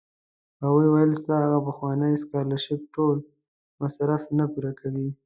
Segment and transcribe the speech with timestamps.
[0.63, 3.17] هغوی ویل ستا هغه پخوانی سکالرشېپ ټول
[3.81, 5.07] مصارف نه پوره کوي.